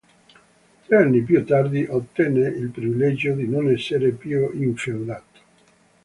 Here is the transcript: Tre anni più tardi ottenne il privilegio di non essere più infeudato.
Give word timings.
Tre 0.87 0.95
anni 0.97 1.21
più 1.21 1.45
tardi 1.45 1.85
ottenne 1.87 2.47
il 2.47 2.69
privilegio 2.69 3.33
di 3.33 3.47
non 3.47 3.69
essere 3.69 4.09
più 4.09 4.49
infeudato. 4.51 5.39